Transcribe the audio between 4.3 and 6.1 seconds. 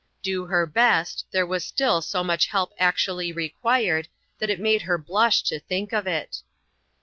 that it made her blush to think of